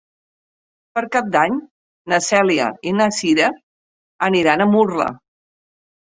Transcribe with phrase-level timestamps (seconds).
[0.95, 1.59] Per Cap d'Any
[2.13, 3.51] na Cèlia i na Cira
[4.31, 5.09] aniran a Murla.